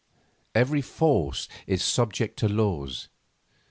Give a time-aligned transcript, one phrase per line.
[0.55, 3.07] Every force is subject to laws.